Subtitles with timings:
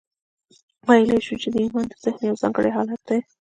[0.87, 3.19] ویلای شو چې ایمان د ذهن یو ځانګړی حالت دی